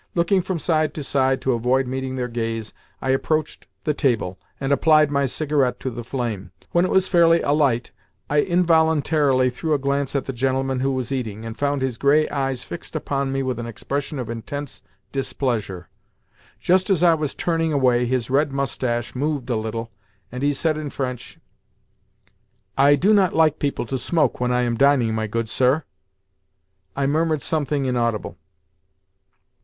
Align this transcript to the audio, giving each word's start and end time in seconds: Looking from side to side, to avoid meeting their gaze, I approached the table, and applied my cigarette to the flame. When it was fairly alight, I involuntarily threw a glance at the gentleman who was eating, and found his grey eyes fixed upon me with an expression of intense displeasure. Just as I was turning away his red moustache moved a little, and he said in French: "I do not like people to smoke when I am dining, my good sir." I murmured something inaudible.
Looking 0.15 0.41
from 0.41 0.57
side 0.57 0.95
to 0.95 1.03
side, 1.03 1.41
to 1.41 1.51
avoid 1.53 1.85
meeting 1.85 2.15
their 2.15 2.27
gaze, 2.27 2.73
I 3.03 3.11
approached 3.11 3.67
the 3.83 3.93
table, 3.93 4.39
and 4.59 4.71
applied 4.71 5.11
my 5.11 5.27
cigarette 5.27 5.79
to 5.81 5.91
the 5.91 6.03
flame. 6.03 6.49
When 6.71 6.85
it 6.85 6.89
was 6.89 7.07
fairly 7.07 7.43
alight, 7.43 7.91
I 8.27 8.37
involuntarily 8.41 9.51
threw 9.51 9.73
a 9.75 9.77
glance 9.77 10.15
at 10.15 10.25
the 10.25 10.33
gentleman 10.33 10.79
who 10.79 10.91
was 10.91 11.11
eating, 11.11 11.45
and 11.45 11.55
found 11.55 11.83
his 11.83 11.99
grey 11.99 12.27
eyes 12.29 12.63
fixed 12.63 12.95
upon 12.95 13.31
me 13.31 13.43
with 13.43 13.59
an 13.59 13.67
expression 13.67 14.17
of 14.17 14.27
intense 14.27 14.81
displeasure. 15.11 15.87
Just 16.59 16.89
as 16.89 17.03
I 17.03 17.13
was 17.13 17.35
turning 17.35 17.71
away 17.71 18.07
his 18.07 18.27
red 18.31 18.51
moustache 18.51 19.13
moved 19.15 19.51
a 19.51 19.55
little, 19.55 19.91
and 20.31 20.41
he 20.41 20.51
said 20.51 20.79
in 20.79 20.89
French: 20.89 21.37
"I 22.75 22.95
do 22.95 23.13
not 23.13 23.35
like 23.35 23.59
people 23.59 23.85
to 23.85 23.99
smoke 23.99 24.39
when 24.39 24.51
I 24.51 24.61
am 24.63 24.77
dining, 24.77 25.13
my 25.13 25.27
good 25.27 25.47
sir." 25.47 25.83
I 26.95 27.05
murmured 27.05 27.43
something 27.43 27.85
inaudible. 27.85 28.39